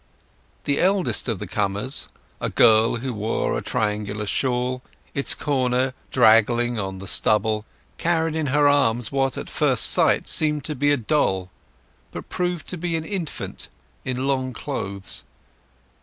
[0.63, 2.07] The eldest of the comers,
[2.39, 4.81] a girl who wore a triangular shawl,
[5.13, 7.65] its corner draggling on the stubble,
[7.99, 11.51] carried in her arms what at first sight seemed to be a doll,
[12.11, 13.67] but proved to be an infant
[14.03, 15.23] in long clothes.